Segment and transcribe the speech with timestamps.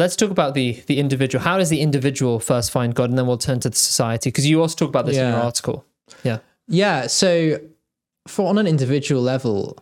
[0.00, 1.42] let's talk about the the individual.
[1.44, 4.46] How does the individual first find God, and then we'll turn to the society because
[4.48, 5.84] you also talk about this in your article.
[6.24, 7.06] Yeah, Yeah.
[7.06, 7.60] So,
[8.26, 9.78] for on an individual level,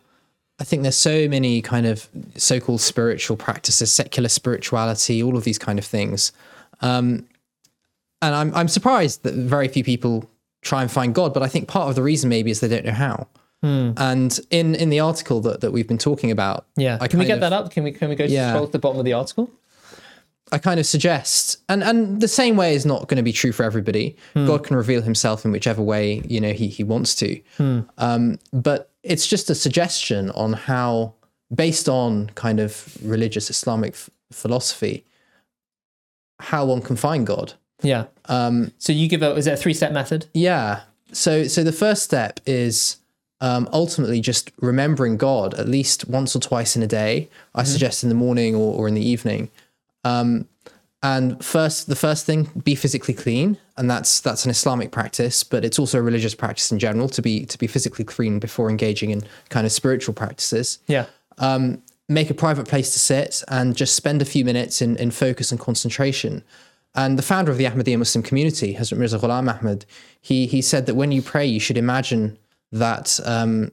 [0.60, 5.58] I think there's so many kind of so-called spiritual practices, secular spirituality, all of these
[5.58, 6.32] kind of things,
[6.82, 7.26] um,
[8.20, 10.28] and I'm I'm surprised that very few people
[10.62, 11.32] try and find God.
[11.32, 13.28] But I think part of the reason maybe is they don't know how.
[13.60, 16.98] And in in the article that, that we've been talking about, yeah.
[17.00, 17.70] I can we get of- that up?
[17.72, 18.50] Can we can we go Yeah.
[18.52, 19.50] scroll to the bottom of the article?
[20.52, 23.52] I kind of suggest, and and the same way is not going to be true
[23.52, 24.16] for everybody.
[24.34, 27.40] God can reveal Himself in whichever way you know He He wants to.
[27.98, 31.14] Um, but it's just a suggestion on how,
[31.54, 35.04] based on kind of religious Islamic f- philosophy,
[36.40, 37.54] how one can find God.
[37.82, 38.06] Yeah.
[38.26, 40.26] Um, So you give a is it a three step method?
[40.34, 40.80] yeah.
[41.12, 42.98] So so the first step is
[43.40, 47.28] um, ultimately just remembering God at least once or twice in a day.
[47.54, 49.50] I suggest in the morning or, or in the evening.
[50.08, 50.48] Um,
[51.00, 55.64] and first, the first thing, be physically clean, and that's that's an Islamic practice, but
[55.64, 59.10] it's also a religious practice in general to be to be physically clean before engaging
[59.10, 61.06] in kind of spiritual practices Yeah.
[61.38, 65.10] um, make a private place to sit and just spend a few minutes in, in
[65.12, 66.42] focus and concentration.
[66.94, 69.84] And the founder of the Ahmadiyya Muslim community, Hazrat Mirza Ghulam Ahmad,
[70.28, 72.24] he he said that when you pray, you should imagine
[72.72, 73.70] that um,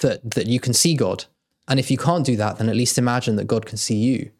[0.00, 1.26] that that you can see God,
[1.68, 4.30] and if you can't do that, then at least imagine that God can see you.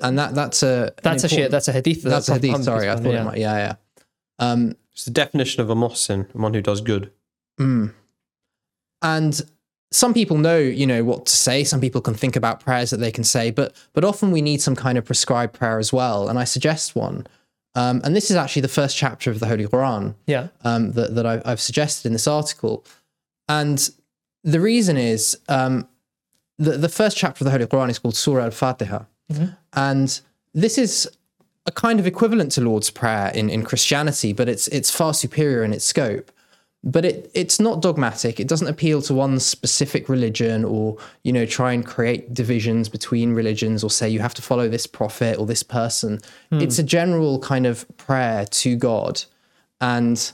[0.00, 1.50] And that that's a That's a shit.
[1.50, 2.02] that's a hadith.
[2.02, 2.54] that's a I'm- hadith.
[2.54, 3.20] I'm- Sorry, I thought yeah.
[3.22, 3.38] it might.
[3.38, 3.74] Yeah, yeah.
[4.38, 7.10] Um, It's the definition of a muhsin, one who does good.
[9.02, 9.42] and
[9.90, 12.98] some people know you know what to say some people can think about prayers that
[12.98, 16.28] they can say but but often we need some kind of prescribed prayer as well
[16.28, 17.26] and i suggest one
[17.74, 20.48] um, and this is actually the first chapter of the holy quran Yeah.
[20.62, 22.84] um, that, that I, I've suggested in this article.
[23.48, 23.88] And
[24.42, 25.86] the reason is um,
[26.58, 29.04] the, the first chapter of the Holy Quran is called Surah Al Fatiha.
[29.32, 29.46] Mm-hmm.
[29.74, 30.20] And
[30.54, 31.08] this is
[31.66, 35.62] a kind of equivalent to Lord's Prayer in, in Christianity, but it's, it's far superior
[35.62, 36.32] in its scope.
[36.84, 38.38] But it, it's not dogmatic.
[38.38, 43.34] It doesn't appeal to one specific religion or, you know, try and create divisions between
[43.34, 46.20] religions or say you have to follow this prophet or this person.
[46.50, 46.60] Hmm.
[46.60, 49.24] It's a general kind of prayer to God
[49.80, 50.32] and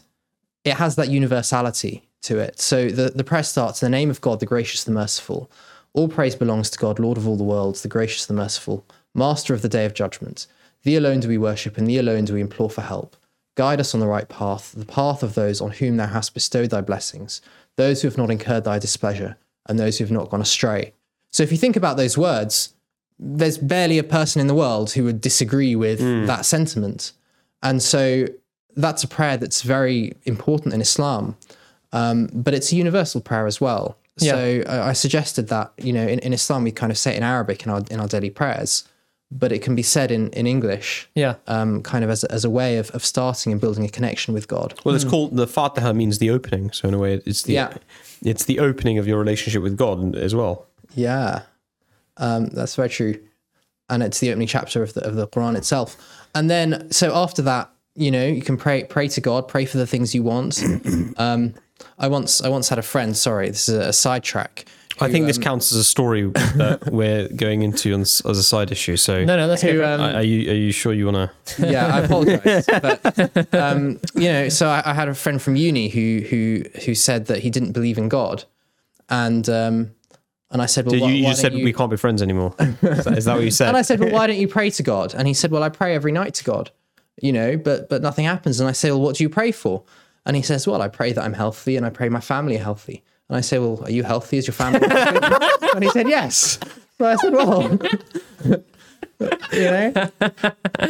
[0.64, 2.60] it has that universality to it.
[2.60, 5.50] So the, the prayer starts in the name of God, the gracious, the merciful.
[5.94, 8.84] All praise belongs to God, Lord of all the worlds, the gracious, the merciful,
[9.14, 10.46] master of the day of judgment.
[10.82, 13.16] Thee alone do we worship, and thee alone do we implore for help.
[13.54, 16.70] Guide us on the right path, the path of those on whom thou hast bestowed
[16.70, 17.40] thy blessings,
[17.76, 20.92] those who have not incurred thy displeasure, and those who have not gone astray.
[21.30, 22.74] So if you think about those words,
[23.18, 27.12] there's barely a person in the world who would disagree with that sentiment.
[27.62, 28.26] And so
[28.76, 31.36] that's a prayer that's very important in Islam,
[31.92, 33.96] um, but it's a universal prayer as well.
[34.16, 37.16] So I, I suggested that you know in, in Islam we kind of say it
[37.16, 38.84] in Arabic in our in our daily prayers,
[39.30, 41.34] but it can be said in in English, Yeah.
[41.48, 44.32] um, kind of as a, as a way of, of starting and building a connection
[44.34, 44.74] with God.
[44.84, 46.70] Well, it's called the Fatiha means the opening.
[46.72, 47.74] So in a way, it's the Yeah.
[48.22, 50.66] it's the opening of your relationship with God as well.
[50.94, 51.42] Yeah,
[52.18, 53.18] um, that's very true,
[53.88, 55.96] and it's the opening chapter of the of the Quran itself.
[56.36, 59.78] And then, so after that, you know, you can pray pray to God, pray for
[59.78, 60.62] the things you want.
[61.16, 61.54] um,
[61.98, 63.16] I once I once had a friend.
[63.16, 64.66] Sorry, this is a, sidetrack.
[65.00, 68.70] I think this counts as a story that we're going into on, as a side
[68.70, 68.96] issue.
[68.96, 69.84] So, No, no, that's Who, good.
[69.84, 71.68] um, are you are you sure you want to?
[71.68, 72.66] yeah, I apologize.
[72.66, 76.94] but um, you know, so I, I had a friend from uni who who who
[76.94, 78.44] said that he didn't believe in God,
[79.08, 79.90] and um,
[80.50, 81.64] and I said, well, You, why, you why just don't said you?
[81.64, 82.54] we can't be friends anymore.
[82.60, 83.66] Is that, is that what you said?
[83.68, 85.12] And I said, well, why don't you pray to God?
[85.12, 86.70] And he said, well, I pray every night to God,
[87.20, 88.60] you know, but but nothing happens.
[88.60, 89.82] And I say, well, what do you pray for?
[90.26, 92.62] And he says, well, I pray that I'm healthy and I pray my family are
[92.62, 93.02] healthy.
[93.28, 94.38] And I say, well, are you healthy?
[94.38, 95.66] Is your family healthy?
[95.74, 96.58] and he said, yes.
[96.98, 97.78] So I said, well,
[99.52, 99.92] you know,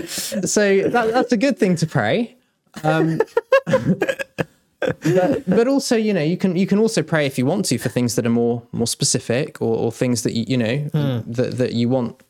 [0.07, 2.37] so that, that's a good thing to pray.
[2.83, 3.21] Um,
[3.67, 7.79] but, but also, you know, you can you can also pray if you want to
[7.79, 10.89] for things that are more more specific or, or things that you you know
[11.27, 12.21] that that you want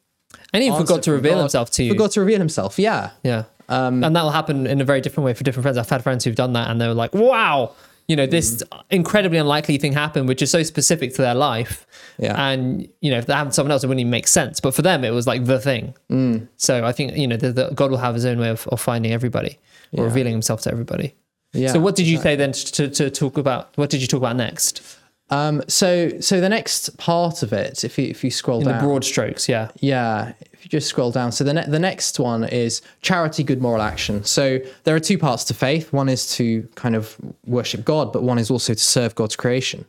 [0.53, 1.41] and he forgot to reveal God.
[1.41, 1.93] himself to you.
[1.93, 3.11] Forgot to reveal himself, yeah.
[3.25, 3.45] Yeah.
[3.69, 5.79] Um, and that will happen in a very different way for different friends.
[5.79, 7.73] I've had friends who've done that and they were like, wow,
[8.09, 8.83] you know, this mm.
[8.91, 11.87] incredibly unlikely thing happened, which is so specific to their life.
[12.19, 12.41] Yeah.
[12.49, 14.61] And, you know, if that happened to someone else, it wouldn't even make sense.
[14.61, 15.95] But for them, it was like the thing.
[16.11, 16.49] Mm.
[16.57, 18.81] So I think, you know, the, the, God will have his own way of, of
[18.81, 19.59] finding everybody
[19.93, 21.15] or revealing himself to everybody.
[21.53, 21.73] Yeah.
[21.73, 23.77] So what did you say then to, to talk about?
[23.77, 24.83] What did you talk about next?
[25.31, 28.79] Um, so so the next part of it, if you if you scroll In down,
[28.79, 29.71] the broad strokes, yeah.
[29.81, 31.33] yeah, if you just scroll down.
[31.33, 34.23] So the ne- the next one is charity, good moral action.
[34.25, 35.93] So there are two parts to faith.
[35.93, 37.17] One is to kind of
[37.47, 39.87] worship God, but one is also to serve God's creation.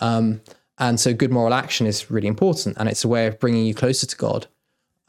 [0.00, 0.40] Um,
[0.78, 3.74] and so good moral action is really important, and it's a way of bringing you
[3.74, 4.46] closer to God.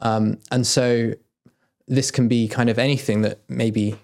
[0.00, 1.12] Um, and so
[1.86, 3.96] this can be kind of anything that maybe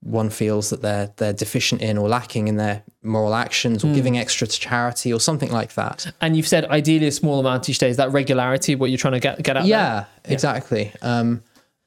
[0.00, 4.16] one feels that they're they're deficient in or lacking in their moral actions or giving
[4.18, 6.12] extra to charity or something like that.
[6.20, 7.90] And you've said ideally a small amount each day.
[7.90, 9.60] Is that regularity what you're trying to get get at?
[9.62, 9.68] there?
[9.68, 10.92] Yeah, exactly.
[11.02, 11.42] Um,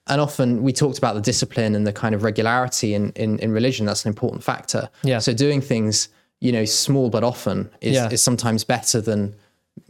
[0.08, 3.52] and often we talked about the discipline and the kind of regularity in, in, in
[3.52, 3.86] religion.
[3.86, 4.90] That's an important factor.
[5.04, 5.20] Yeah.
[5.20, 6.10] So doing things,
[6.40, 8.10] you know, small but often is, Yeah.
[8.10, 9.36] is sometimes better than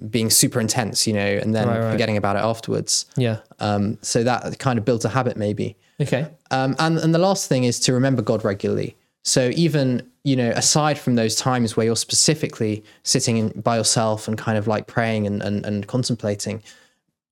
[0.09, 1.91] being super intense, you know, and then Right, right.
[1.91, 3.05] forgetting about it afterwards.
[3.15, 3.37] Yeah.
[3.59, 5.77] Um, so that kind of builds a habit maybe.
[6.01, 6.27] Okay.
[6.51, 8.95] Um, and, and the last thing is to remember God regularly.
[9.23, 14.27] So even, you know, aside from those times where you're specifically sitting in, by yourself
[14.27, 16.63] and kind of like praying and, and, and contemplating,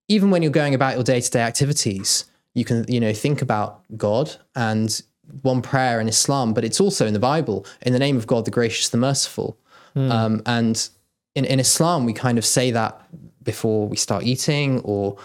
[0.10, 4.36] even when you're going about your day-to-day activities, you can, you know, think about God
[4.56, 5.02] and
[5.42, 8.46] one prayer in Islam, but it's also in the Bible, in the name of God,
[8.46, 9.58] the gracious, the merciful.
[9.96, 10.90] Um, and
[11.34, 13.02] in, in Islam, we kind of say that
[13.44, 15.18] before we start eating or,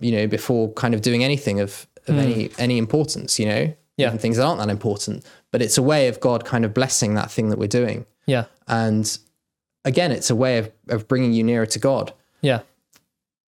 [0.00, 2.54] you know, before kind of doing anything of, of any mm.
[2.58, 4.08] any importance, you know, Yeah.
[4.08, 5.24] even things that aren't that important.
[5.50, 8.06] But it's a way of God kind of blessing that thing that we're doing.
[8.26, 8.44] Yeah.
[8.68, 9.18] And
[9.84, 12.12] again, it's a way of, of bringing you nearer to God.
[12.40, 12.60] Yeah.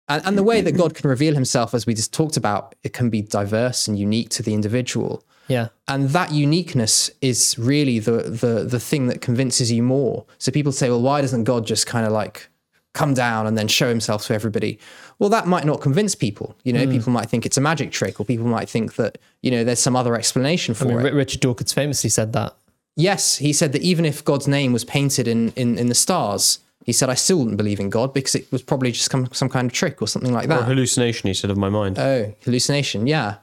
[0.10, 2.92] And, and the way that God can reveal himself, as we just talked about, it
[2.94, 5.24] can be diverse and unique to the individual.
[5.48, 5.69] Yeah.
[5.88, 10.25] And that uniqueness is really the, the, the thing that convinces you more.
[10.38, 12.50] So people say, well, why doesn't God just kind of like
[12.94, 14.80] come down and then show himself to everybody?
[15.19, 16.56] Well, that might not convince people.
[16.63, 19.51] You know, people might think it's a magic trick or people might think that, you
[19.51, 21.13] know, there's some other explanation for I mean, it.
[21.13, 22.56] Richard Dawkins famously said that.
[22.95, 26.60] Yes, he said that even if God's name was painted in, in, in the stars,
[26.86, 29.50] he said, I still wouldn't believe in God because it was probably just some, some
[29.50, 30.62] kind of trick or something like that.
[30.62, 31.98] Or hallucination, he said, of my mind.
[31.98, 33.07] Oh, hallucination.
[33.07, 33.38] Yeah.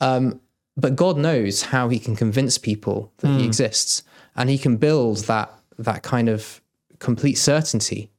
[0.00, 0.40] Um,
[0.76, 4.02] but God knows how he can convince people that he exists
[4.36, 6.60] and he can build that, that kind of
[6.98, 8.10] complete certainty.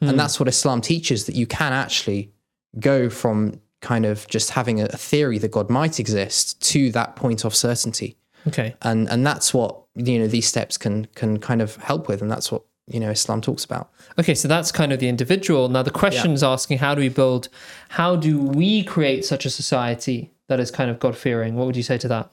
[0.00, 2.30] And that's what Islam teaches that you can actually
[2.78, 7.16] go from kind of just having a, a theory that God might exist to that
[7.16, 8.16] point of certainty.
[8.46, 8.74] Okay.
[8.82, 12.20] And, and that's what, you know, these steps can, can kind of help with.
[12.20, 13.90] And that's what, you know, Islam talks about.
[14.18, 15.68] Okay, so that's kind of the individual.
[15.68, 17.48] Now the question is asking how do we build
[17.90, 21.54] how do we create such a society that is kind of God fearing?
[21.54, 22.30] What would you say to that?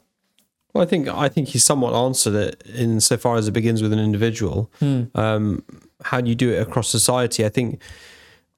[0.73, 3.99] Well, I think I think he somewhat answered it insofar as it begins with an
[3.99, 4.71] individual.
[5.15, 5.63] Um,
[6.03, 7.45] how do you do it across society?
[7.45, 7.81] I think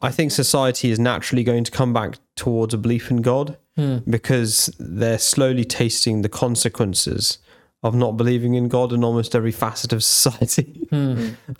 [0.02, 3.58] I think society is naturally going to come back towards a belief in God
[4.10, 7.40] because they're slowly tasting the consequences
[7.82, 10.88] of not believing in God in almost every facet of society.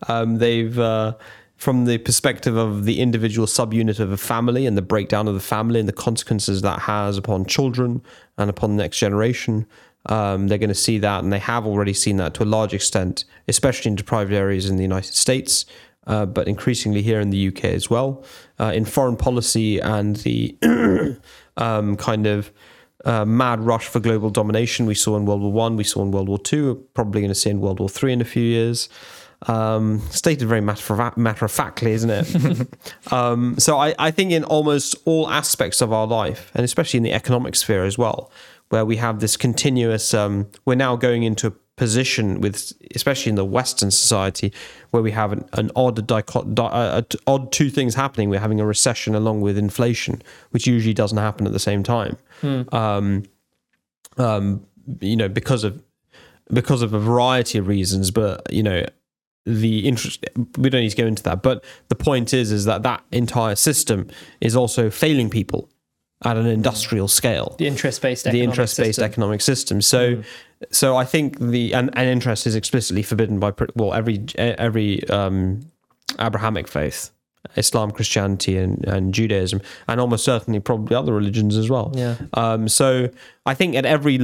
[0.08, 1.16] um, they've uh,
[1.56, 5.40] from the perspective of the individual subunit of a family and the breakdown of the
[5.40, 8.02] family and the consequences that has upon children
[8.38, 9.66] and upon the next generation.
[10.08, 12.74] Um, they're going to see that, and they have already seen that to a large
[12.74, 15.66] extent, especially in deprived areas in the United States,
[16.08, 18.24] uh, but increasingly here in the UK as well.
[18.60, 20.56] Uh, in foreign policy and the
[21.58, 22.52] um, kind of
[23.06, 26.12] uh, mad rush for global domination we saw in World War One, we saw in
[26.12, 28.90] World War Two, probably going to see in World War Three in a few years.
[29.48, 32.68] Um, stated very matter of, matter of factly, isn't it?
[33.12, 37.04] um, so I, I think in almost all aspects of our life, and especially in
[37.04, 38.32] the economic sphere as well,
[38.74, 43.36] where we have this continuous, um, we're now going into a position with, especially in
[43.36, 44.52] the Western society,
[44.90, 48.32] where we have an, an odd dichot, di, uh, uh, odd two things happening.
[48.32, 52.18] We're having a recession along with inflation, which usually doesn't happen at the same time.
[52.72, 53.26] Um,
[54.18, 54.66] um,
[55.02, 55.80] you know, because of
[56.52, 58.88] because of a variety of reasons, but you know,
[59.46, 60.26] the interest
[60.58, 63.56] we don't need to go into that but the point is is that that entire
[63.56, 64.08] system
[64.40, 65.70] is also failing people
[66.24, 67.56] at an industrial scale.
[67.58, 69.82] The interest based the interest based economic system.
[69.82, 70.24] So
[70.72, 75.62] so i think the and, and interest is explicitly forbidden by well every every um
[76.20, 77.12] abrahamic faith
[77.56, 81.92] islam christianity and, and judaism and almost certainly probably other religions as well.
[81.94, 82.16] Yeah.
[82.34, 83.10] um so
[83.46, 84.20] i think at every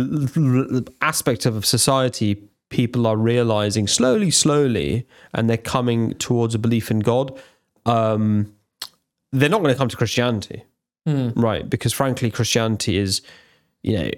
[1.02, 7.00] aspect of society people are realizing slowly slowly and they're coming towards a belief in
[7.00, 7.38] god
[7.86, 8.54] um
[9.32, 10.64] they're not going to come to christianity
[11.06, 11.30] Hmm.
[11.36, 13.22] right because frankly christianity is
[13.82, 14.12] you know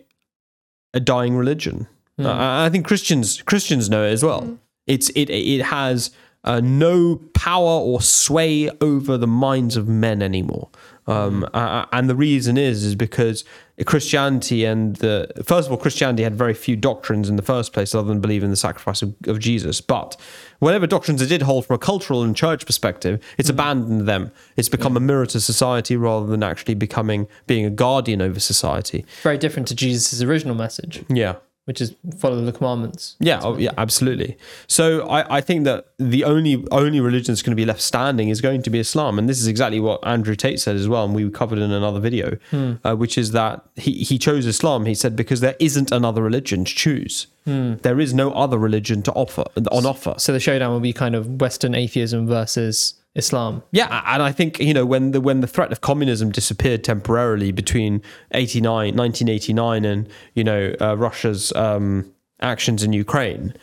[0.93, 1.87] a dying religion.
[2.17, 2.25] Hmm.
[2.27, 4.41] I, I think christians christians know it as well.
[4.41, 4.55] Hmm.
[4.87, 6.11] It's it it has
[6.43, 10.69] uh, no power or sway over the minds of men anymore.
[11.07, 13.43] Um, uh, and the reason is is because
[13.85, 17.95] Christianity and the first of all Christianity had very few doctrines in the first place
[17.95, 19.81] other than believe in the sacrifice of, of Jesus.
[19.81, 20.15] But
[20.59, 24.31] whatever doctrines it did hold from a cultural and church perspective it's abandoned them.
[24.55, 29.03] It's become a mirror to society rather than actually becoming being a guardian over society.
[29.23, 31.35] Very different to Jesus' original message, yeah
[31.71, 33.15] which is follow the commandments.
[33.21, 34.37] Yeah, oh, yeah, absolutely.
[34.67, 38.27] So I, I think that the only only religion that's going to be left standing
[38.27, 41.05] is going to be Islam, and this is exactly what Andrew Tate said as well,
[41.05, 42.37] and we covered in another video,
[42.83, 44.85] uh, which is that he he chose Islam.
[44.85, 47.27] He said because there isn't another religion to choose.
[47.45, 50.15] There is no other religion to offer on offer.
[50.17, 53.61] So the showdown will be kind of Western atheism versus Islam.
[53.71, 57.51] Yeah, and I think you know when the when the threat of communism disappeared temporarily
[57.51, 58.01] between
[58.31, 63.53] 89, 1989 and you know uh, Russia's um, actions in Ukraine,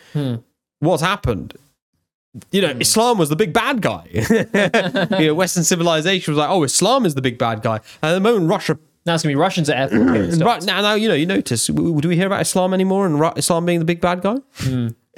[0.80, 1.54] what happened?
[2.52, 4.04] You know, Islam was the big bad guy.
[5.18, 7.76] you know, Western civilization was like, oh, Islam is the big bad guy.
[8.02, 10.40] And at the moment Russia, Now it's gonna be Russians at airport.
[10.42, 13.64] right now, now you know, you notice, do we hear about Islam anymore and Islam
[13.64, 14.36] being the big bad guy?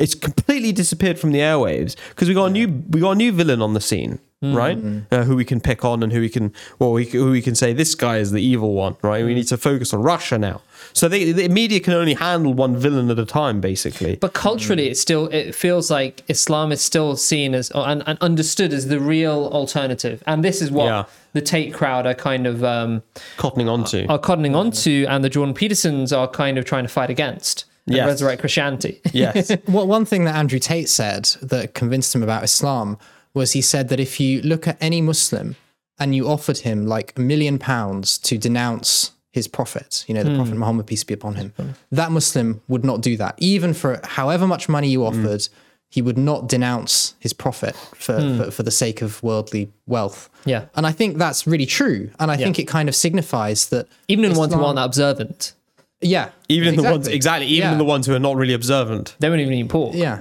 [0.00, 3.32] It's completely disappeared from the airwaves because we got a new we got a new
[3.32, 4.78] villain on the scene, right?
[5.12, 7.54] Uh, who we can pick on and who we can well, we, who we can
[7.54, 9.22] say this guy is the evil one, right?
[9.24, 10.62] We need to focus on Russia now.
[10.94, 14.16] So they, the media can only handle one villain at a time, basically.
[14.16, 18.72] But culturally, it still it feels like Islam is still seen as and, and understood
[18.72, 21.04] as the real alternative, and this is what Yeah.
[21.34, 23.02] the Tate crowd are kind of um,
[23.36, 24.06] Cottoning onto.
[24.08, 27.66] are cottoning onto, and the Jordan Petersons are kind of trying to fight against
[27.96, 28.06] Yes.
[28.06, 29.00] resurrect Christianity.
[29.12, 29.50] yes.
[29.68, 32.98] Well, one thing that Andrew Tate said that convinced him about Islam
[33.34, 35.56] was he said that if you look at any Muslim
[35.98, 40.30] and you offered him like a million pounds to denounce his prophet, you know, the
[40.30, 40.36] hmm.
[40.36, 41.52] Prophet Muhammad, peace be upon him,
[41.92, 43.36] that Muslim would not do that.
[43.38, 45.06] Even for however much money you hmm.
[45.06, 45.48] offered,
[45.88, 48.38] he would not denounce his prophet for, hmm.
[48.38, 50.28] for, for the sake of worldly wealth.
[50.44, 50.66] Yeah.
[50.74, 52.10] And I think that's really true.
[52.18, 55.54] And I think it kind of signifies that Even in ones who Islam- aren't observant,
[56.00, 56.30] Yeah.
[56.48, 57.72] Even in the ones exactly, even Yeah.
[57.72, 59.16] in the ones who are not really observant.
[59.18, 59.94] they won't even eat pork.
[59.94, 60.20] Yeah.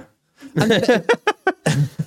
[0.56, 1.02] And th-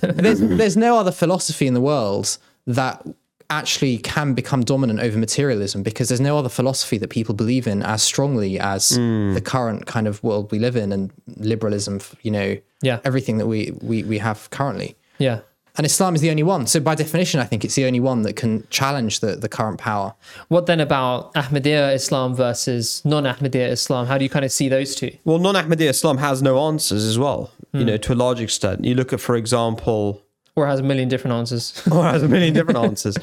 [0.00, 3.04] there's, there's no other philosophy in the world that
[3.50, 7.82] actually can become dominant over materialism because there's no other philosophy that people believe in
[7.82, 9.34] as strongly as hmm.
[9.34, 13.00] the current kind of world we live in and liberalism, you know, Yeah.
[13.04, 14.96] everything that we, we, we have currently.
[15.18, 15.40] Yeah.
[15.76, 16.66] And Islam is the only one.
[16.66, 19.78] So by definition, I think it's the only one that can challenge the, the current
[19.78, 20.14] power.
[20.48, 24.06] What then about Ahmadiyya Islam versus non-Ahmadiyya Islam?
[24.06, 25.10] How do you kind of see those two?
[25.24, 27.86] Well, non Ahmadiyya Islam has no answers as well, you hmm.
[27.86, 28.84] know, to a large extent.
[28.84, 30.22] You look at, for example,
[30.54, 31.82] Or has a million different answers?
[31.90, 33.16] or has a million different answers.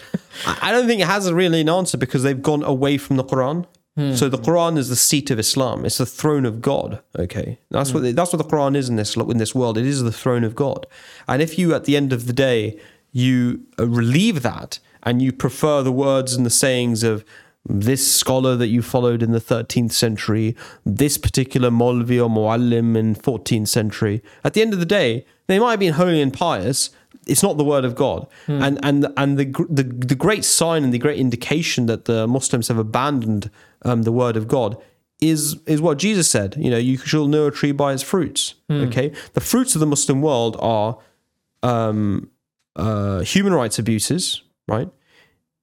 [0.46, 3.16] I I don't think it has a really an answer because they've gone away from
[3.16, 3.66] the Quran.
[3.98, 4.14] Hmm.
[4.14, 5.84] So the Quran is the seat of Islam.
[5.86, 7.02] It's the throne of God.
[7.20, 8.04] Okay, that's hmm.
[8.04, 9.78] what that's what the Quran is in this in this world.
[9.78, 10.88] It is the throne of God.
[11.28, 12.80] And if you, at the end of the day,
[13.12, 17.26] you uh, relieve that and you prefer the words and the sayings of
[17.66, 20.56] this scholar that you followed in the 13th century,
[20.86, 25.60] this particular Molvi or Muallim in 14th century, at the end of the day, they
[25.60, 26.90] might have been holy and pious.
[27.28, 28.64] It's not the word of God, hmm.
[28.64, 32.68] and and and the, the the great sign and the great indication that the Muslims
[32.68, 33.52] have abandoned
[33.84, 34.78] um, the word of God
[35.20, 36.56] is is what Jesus said.
[36.58, 38.56] You know, you shall know a tree by its fruits.
[38.72, 40.98] Okay, the fruits of the Muslim world are
[41.64, 42.30] um,
[42.76, 44.90] uh, human rights abuses, right?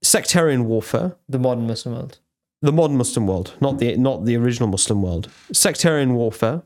[0.03, 2.19] Sectarian warfare, The modern Muslim world.
[2.63, 5.29] the modern Muslim world, not the not the original Muslim world.
[5.53, 6.63] Sectarian warfare,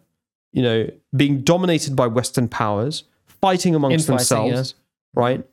[0.52, 4.16] you know, being dominated by Western powers, fighting amongst Infighting,
[4.50, 4.74] themselves,
[5.14, 5.46] right?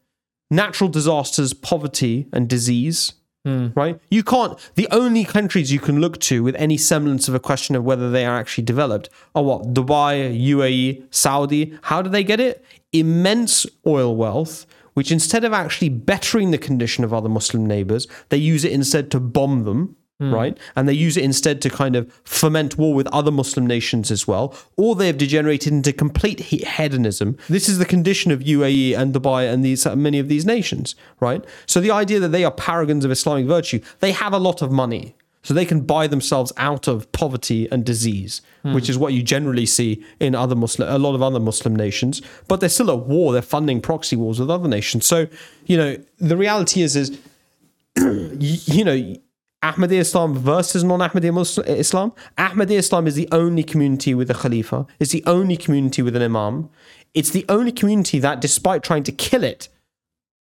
[0.52, 3.14] Natural disasters, poverty, and disease.
[3.50, 3.68] Hmm.
[3.76, 4.00] Right?
[4.12, 4.58] You can't.
[4.76, 8.12] The only countries you can look to with any semblance of a question of whether
[8.12, 9.74] they are actually developed are what?
[9.74, 11.78] Dubai, UAE, Saudi.
[11.84, 12.64] How do they get it?
[12.94, 18.38] Immense oil wealth, which instead of actually bettering the condition of other Muslim neighbors, they
[18.38, 20.34] use it instead to bomb them, Hmm.
[20.34, 20.58] right?
[20.76, 24.28] And they use it instead to kind of foment war with other Muslim nations as
[24.28, 24.54] well.
[24.76, 27.38] Or they have degenerated into complete hedonism.
[27.48, 30.94] This is the condition of UAE and Dubai and these uh, many of these nations,
[31.22, 31.46] right?
[31.68, 34.74] So the idea that they are paragons of Islamic virtue, they have a lot of
[34.74, 35.16] money.
[35.42, 38.74] So they can buy themselves out of poverty and disease, hmm.
[38.74, 42.22] which is what you generally see in other Muslim, a lot of other Muslim nations.
[42.50, 43.32] But they're still at war.
[43.32, 45.06] They're funding proxy wars with other nations.
[45.06, 45.28] So
[45.66, 47.18] you know the reality is, is
[47.96, 49.16] you, you know
[49.64, 52.14] Ahmadiyya Islam versus non-Ahmadiyya Muslim Islam.
[52.38, 54.86] Ahmadiyya Islam is the only community with a Khalifa.
[55.00, 56.70] It's the only community with an Imam.
[57.14, 59.68] It's the only community that, despite trying to kill it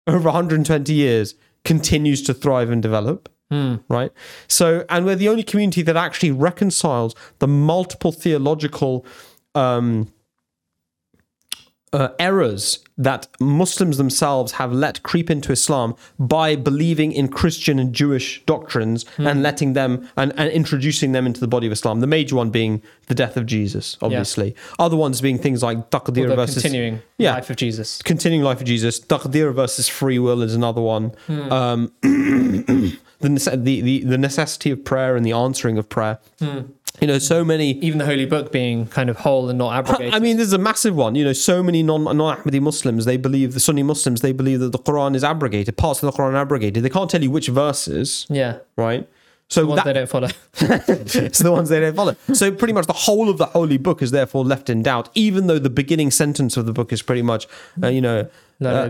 [0.07, 3.29] over 120 years, continues to thrive and develop
[3.89, 4.13] right?
[4.49, 9.07] So, and we're the only community that actually reconciles the multiple theological
[9.55, 10.13] um,
[11.97, 12.65] uh, errors
[12.99, 19.05] that Muslims themselves have let creep into Islam by believing in Christian and Jewish doctrines
[19.19, 22.01] and letting them and, and introducing them into the body of Islam.
[22.01, 24.55] The major one being the death of Jesus, obviously.
[24.79, 27.35] Other ones being things like taqdeer The versus continuing Yeah.
[27.35, 28.01] life of Jesus.
[28.03, 28.99] continuing life of Jesus.
[29.01, 31.13] Taqdeer versus free will is another one.
[31.29, 36.19] Um, the, the, the the necessity of prayer and the answering of prayer.
[37.01, 40.15] You know, so many Even the holy book being kind of whole and not abrogated.
[40.15, 41.15] I mean, this is a massive one.
[41.15, 44.61] You know, so many non non Ahmadi Muslims they believe the Sunni Muslims they believe
[44.61, 46.83] that the Quran is abrogated, parts of the Quran are abrogated.
[46.83, 48.59] They can't tell you which verses, yeah.
[48.77, 49.09] right?
[49.49, 50.29] So the ones that, they don't follow.
[50.55, 52.17] so the ones they don't follow.
[52.33, 55.47] So pretty much the whole of the holy book is therefore left in doubt, even
[55.47, 57.47] though the beginning sentence of the book is pretty much,
[57.81, 58.29] uh, you know,
[58.65, 58.89] uh,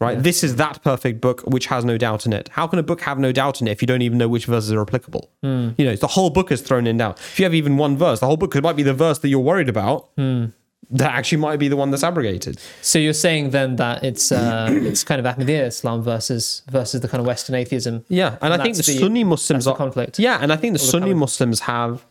[0.00, 0.16] right?
[0.16, 0.22] Yeah.
[0.22, 2.48] This is that perfect book which has no doubt in it.
[2.48, 4.46] How can a book have no doubt in it if you don't even know which
[4.46, 5.30] verses are applicable?
[5.44, 5.74] Mm.
[5.78, 7.18] You know, the whole book is thrown in doubt.
[7.20, 9.40] If you have even one verse, the whole book might be the verse that you're
[9.40, 10.14] worried about.
[10.16, 10.52] Mm
[10.90, 12.60] that actually might be the one that's abrogated.
[12.82, 17.08] So you're saying then that it's uh, it's kind of Ahmadiyya Islam versus versus the
[17.08, 18.04] kind of Western atheism.
[18.08, 20.18] Yeah, and, I think the, the- Sunni Muslims are conflict.
[20.18, 22.04] Yeah, and I think the Sunni Muslims have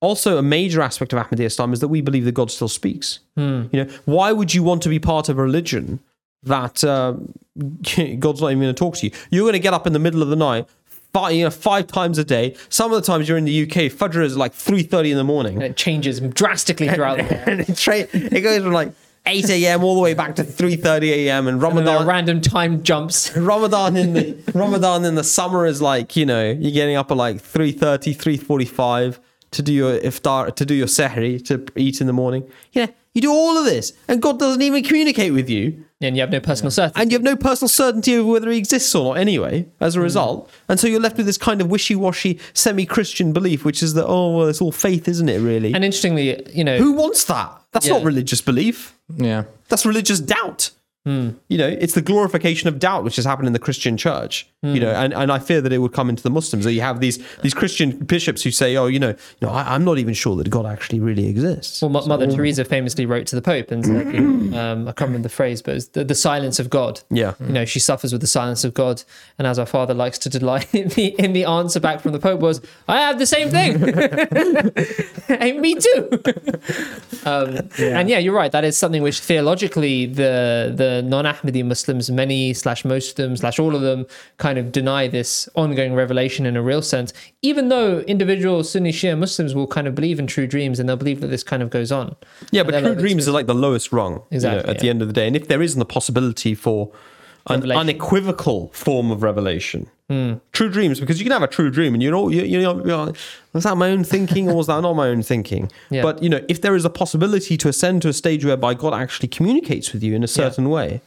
[0.00, 3.20] also a major aspect of Ahmadiyya Islam is that we believe that God still speaks.
[3.36, 3.64] Hmm.
[3.72, 6.00] You know, why would you want to be part of a religion
[6.42, 7.14] that uh,
[8.18, 9.12] God's not even going to talk to you?
[9.30, 10.68] You're going to get up in the middle of the night.
[11.14, 12.56] Five, you know, five times a day.
[12.68, 15.22] Some of the times you're in the UK, Fajr is like three thirty in the
[15.24, 17.42] morning, And it changes drastically throughout the day.
[17.46, 18.92] and it, tra- it goes from like
[19.26, 19.84] eight a.m.
[19.84, 21.46] all the way back to three thirty a.m.
[21.46, 22.04] and And Ramadan.
[22.06, 23.34] random time jumps.
[23.36, 27.16] Ramadan in the Ramadan in the summer is like you know you're getting up at
[27.16, 29.18] like 3.30 3.45
[29.52, 32.42] to do your iftar to do your sahri to eat in the morning
[32.72, 36.20] yeah you do all of this and God doesn't even communicate with you And you
[36.22, 37.00] have no personal certainty.
[37.00, 40.00] and you have no personal certainty over whether he exists or not anyway as a
[40.00, 40.02] mm.
[40.02, 44.06] result and so you're left with this kind of wishy-washy semi-Christian belief which is that
[44.06, 47.50] oh well it's all faith isn't it really And interestingly, you know, who wants that
[47.72, 47.94] that's Yeah.
[47.94, 49.44] not religious belief Yeah.
[49.68, 50.70] that's religious doubt.
[51.04, 51.30] Hmm.
[51.48, 54.48] You know, it's the glorification of doubt which has happened in the Christian church.
[54.62, 55.02] You know, Hmm.
[55.04, 56.64] and, and I fear that it would come into the Muslims.
[56.64, 59.74] That you have these these Christian bishops who say, "Oh, you know, you know, I,
[59.74, 63.26] I'm not even sure that God actually really exists." well, Mo- Mother Teresa famously wrote
[63.26, 64.06] to the Pope and said,
[64.58, 67.02] um, I can't remember the phrase, but it was the, the silence of God.
[67.10, 67.34] Yeah.
[67.40, 69.02] You know, she suffers with the silence of God.
[69.38, 72.18] And as our father likes to delight in the, in the answer back from the
[72.18, 73.74] Pope was, I have the same thing.
[75.28, 76.08] and me too.
[77.26, 78.52] um, And yeah, you're right.
[78.52, 83.58] That is something which theologically the, the non-Ahmadi Muslims, many slash most of them slash
[83.58, 84.06] all of them
[84.38, 89.18] kind of deny this ongoing revelation in a real sense, even though individual Sunni Shia
[89.18, 91.70] Muslims will kind of believe in true dreams and they'll believe that this kind of
[91.70, 92.16] goes on.
[92.50, 94.14] Yeah, but true like- dreams are like the lowest rung.
[94.14, 96.54] you know, Exactly, at the end of the day, and if there isn't the possibility
[96.54, 96.90] for
[97.46, 100.34] an unequivocal form of revelation, Hmm.
[100.52, 102.72] true dreams, because you can have a true dream, and you know, you, you know,
[103.04, 103.16] like,
[103.52, 105.70] was that my own thinking or was that not my own thinking?
[105.90, 106.02] Yeah.
[106.02, 108.94] But you know, if there is a possibility to ascend to a stage whereby God
[108.94, 111.00] actually communicates with you in a certain way,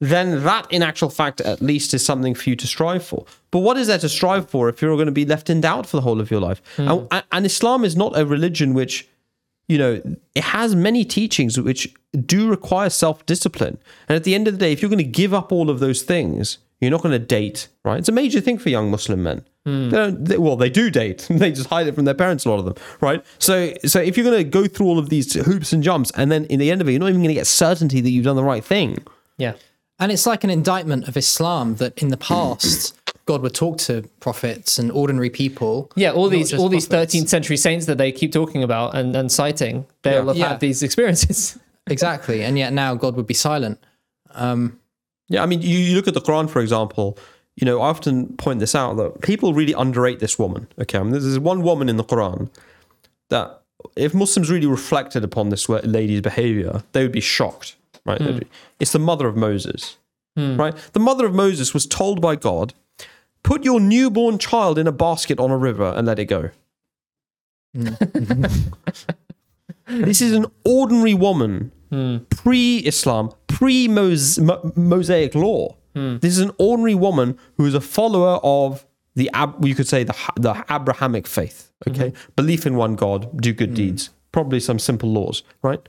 [0.00, 3.24] then that, in actual fact, at least is something for you to strive for.
[3.50, 5.86] But what is there to strive for if you're going to be left in doubt
[5.86, 6.60] for the whole of your life?
[6.76, 9.06] And, and Islam is not a religion which,
[9.68, 10.00] you know,
[10.34, 11.94] it has many teachings which
[12.26, 13.78] do require self discipline.
[14.08, 15.80] And at the end of the day, if you're going to give up all of
[15.80, 17.98] those things, you're not going to date, right?
[17.98, 19.44] It's a major thing for young Muslim men.
[19.64, 19.88] Hmm.
[19.88, 21.26] They don't, they, well, they do date.
[21.30, 23.24] they just hide it from their parents, a lot of them, right?
[23.38, 26.30] So, so if you're going to go through all of these hoops and jumps, and
[26.30, 28.24] then in the end of it, you're not even going to get certainty that you've
[28.24, 28.98] done the right thing.
[29.38, 29.54] Yeah.
[29.98, 34.02] And it's like an indictment of Islam that in the past, God would talk to
[34.20, 35.90] prophets and ordinary people.
[35.96, 39.16] Yeah, all these just all these 13th century saints that they keep talking about and,
[39.16, 40.48] and citing, they'll have Yeah.
[40.50, 41.58] had these experiences.
[41.86, 42.42] Exactly.
[42.42, 43.78] And yet now God would be silent.
[44.30, 44.80] Um,
[45.28, 47.18] yeah, I mean, you, you look at the Quran, for example.
[47.56, 50.66] You know, I often point this out that people really underrate this woman.
[50.78, 52.48] Okay, I mean, there's one woman in the Quran
[53.28, 53.60] that,
[53.96, 57.76] if Muslims really reflected upon this lady's behavior, they would be shocked.
[58.06, 58.18] Right?
[58.18, 58.38] They'd hmm.
[58.38, 58.46] be-
[58.80, 59.98] It's the mother of Moses.
[60.36, 60.56] Hmm.
[60.56, 60.74] Right?
[60.94, 62.72] The mother of Moses was told by God,
[63.44, 66.50] "Put your newborn child in a basket on a river and let it go."
[67.76, 68.74] Mm.
[69.86, 72.18] this is an ordinary woman hmm.
[72.30, 75.76] pre-Islam, pre-Mosaic law.
[75.94, 76.18] Hmm.
[76.18, 79.30] This is an ordinary woman who is a follower of the
[79.62, 81.72] you could say the the Abrahamic faith.
[81.84, 81.90] Hmm.
[81.90, 85.88] Okay, belief in one God, do good deeds, probably some simple laws, right?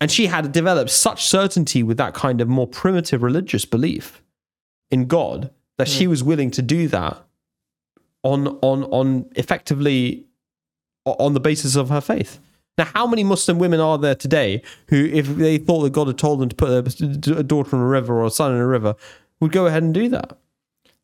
[0.00, 4.22] And she had developed such certainty with that kind of more primitive religious belief
[4.90, 6.08] in God that she mm.
[6.08, 7.22] was willing to do that
[8.22, 10.24] on on on effectively
[11.04, 12.38] on the basis of her faith.
[12.76, 16.18] Now, how many Muslim women are there today who, if they thought that God had
[16.18, 18.96] told them to put a, daughter in a river or a son in a river,
[19.38, 20.36] would go ahead and do that?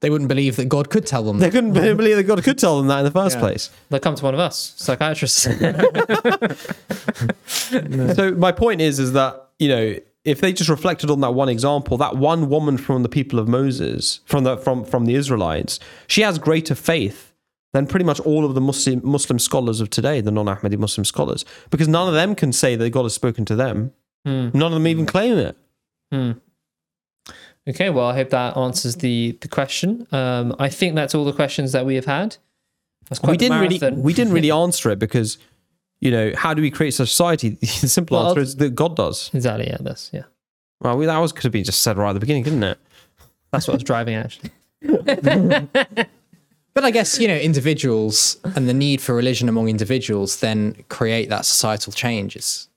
[0.00, 1.52] They wouldn't believe that God could tell them They that.
[1.52, 3.70] couldn't believe that God could tell them that in the first place.
[3.90, 5.46] They'll come to one of us, psychiatrists.
[7.70, 11.48] So my point is, is that you know, if they just reflected on that one
[11.48, 15.80] example, that one woman from the people of Moses, from the from from the Israelites,
[16.06, 17.32] she has greater faith
[17.72, 21.44] than pretty much all of the Muslim Muslim scholars of today, the non-Ahmadi Muslim scholars,
[21.70, 23.92] because none of them can say that God has spoken to them.
[24.52, 25.56] None of them even claim it.
[27.68, 30.06] okay, well, I hope that answers the, the question.
[30.12, 32.36] Um, I think that's all the questions that we have had.
[33.08, 35.38] That's quite we didn't really we didn't really answer it because
[36.00, 37.50] you know how do we create society?
[37.60, 39.30] The simple Well, answer is that God does.
[39.32, 39.66] exactly.
[39.68, 40.24] Yeah, that's yeah.
[40.80, 42.78] Well, we, that was could have been just said right at the beginning, couldn't it?
[43.52, 44.50] That's what I was driving actually.
[46.72, 51.28] But I guess, you know, individuals and the need for religion among individuals then create
[51.28, 52.36] that societal change.
[52.36, 52.68] It's,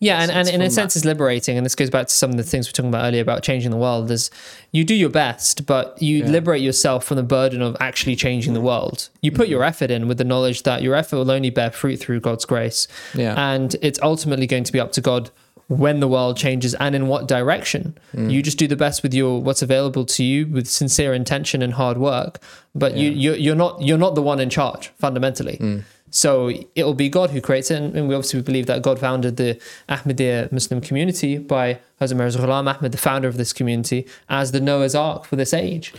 [0.00, 1.56] Yeah, and, and in a sense, it's liberating.
[1.56, 3.44] And this goes back to some of the things we we're talking about earlier about
[3.44, 4.10] changing the world.
[4.10, 4.30] Is
[4.72, 8.60] you do your best, but you liberate yourself from the burden of actually changing the
[8.60, 9.08] world.
[9.20, 11.98] You put your effort in with the knowledge that your effort will only bear fruit
[11.98, 12.88] through God's grace.
[13.14, 13.34] Yeah.
[13.36, 15.30] And it's ultimately going to be up to God
[15.68, 17.96] when the world changes and in what direction.
[18.14, 21.74] You just do the best with your what's available to you with sincere intention and
[21.74, 22.40] hard work.
[22.74, 25.84] But you you you're not you're not the one in charge fundamentally.
[26.14, 29.36] So it'll be God who creates it, and and we obviously believe that God founded
[29.38, 34.52] the Ahmadiyya Muslim community by Hazrat Mirza Ghulam Ahmad, the founder of this community, as
[34.52, 35.92] the Noah's Ark for this age,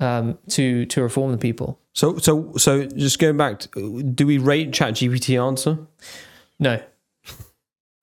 [0.00, 1.78] um, to to reform the people.
[1.94, 5.78] So so so just going back, to, do we rate ChatGPT answer?
[6.58, 6.80] No,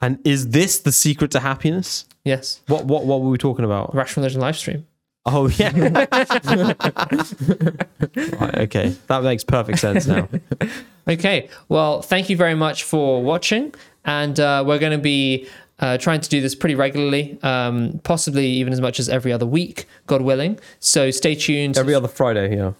[0.01, 2.05] And is this the secret to happiness?
[2.23, 3.93] yes, What what what were we talking about?
[3.93, 4.85] Rational Religion live stream.
[5.29, 5.71] Oh yeah.
[8.39, 10.29] right, okay, that makes perfect sense now.
[11.05, 13.73] Okay, well, thank you very much for watching,
[14.05, 15.47] and uh, we're going to be.
[15.79, 19.45] Uh, trying to do this pretty regularly, um, possibly even as much as every other
[19.45, 20.59] week, God willing.
[20.79, 21.77] So stay tuned.
[21.77, 22.71] Every other Friday, yeah.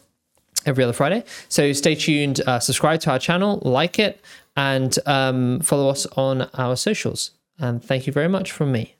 [0.66, 1.24] every other Friday.
[1.48, 4.20] So stay tuned, uh, subscribe to our channel, like it,
[4.56, 7.30] and um, follow us on our socials.
[7.60, 8.97] And thank you very much from me.